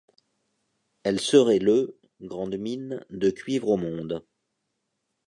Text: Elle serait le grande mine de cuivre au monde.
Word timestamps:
Elle 1.03 1.19
serait 1.19 1.59
le 1.59 1.95
grande 2.21 2.55
mine 2.57 3.05
de 3.11 3.29
cuivre 3.29 3.67
au 3.69 3.77
monde. 3.77 4.25